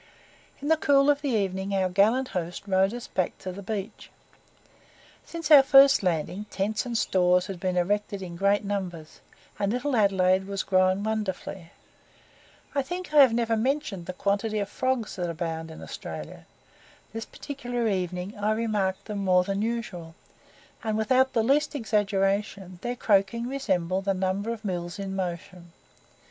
In 0.63 0.67
the 0.67 0.77
cool 0.77 1.11
of 1.11 1.21
the 1.21 1.29
evening 1.29 1.75
our 1.75 1.87
gallant 1.87 2.29
host 2.29 2.63
rowed 2.65 2.91
us 2.91 3.05
back 3.05 3.37
to 3.37 3.51
the 3.51 3.61
beach. 3.61 4.09
Since 5.27 5.51
our 5.51 5.61
first 5.61 6.01
landing, 6.01 6.47
tents 6.49 6.87
and 6.87 6.97
stores 6.97 7.45
had 7.45 7.59
been 7.59 7.77
erected 7.77 8.23
in 8.23 8.35
great 8.35 8.63
numbers, 8.65 9.19
and 9.59 9.71
Little 9.71 9.95
Adelaide 9.95 10.47
was 10.47 10.63
grown 10.63 11.03
wonderfully. 11.03 11.71
I 12.73 12.81
think 12.81 13.13
I 13.13 13.21
have 13.21 13.31
never 13.31 13.55
mentioned 13.55 14.07
the 14.07 14.13
quantity 14.13 14.57
of 14.57 14.69
frogs 14.69 15.17
that 15.17 15.29
abound 15.29 15.69
in 15.69 15.83
Australia. 15.83 16.47
This 17.13 17.25
particular 17.25 17.87
evening 17.87 18.35
I 18.35 18.53
remarked 18.53 19.05
them 19.05 19.19
more 19.19 19.43
than 19.43 19.61
usual, 19.61 20.15
and 20.83 20.97
without 20.97 21.33
the 21.33 21.43
least 21.43 21.75
exaggeration 21.75 22.79
their 22.81 22.95
croaking 22.95 23.47
resembled 23.47 24.07
a 24.07 24.15
number 24.15 24.51
of 24.51 24.65
mills 24.65 24.97
in 24.97 25.15
motion. 25.15 25.73